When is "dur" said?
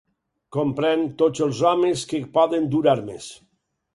2.77-2.83